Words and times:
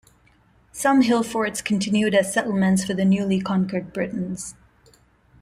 Some 0.71 1.01
hill 1.03 1.21
forts 1.21 1.61
continued 1.61 2.15
as 2.15 2.33
settlements 2.33 2.83
for 2.83 2.95
the 2.95 3.05
newly 3.05 3.39
conquered 3.39 3.93
Britons. 3.93 4.55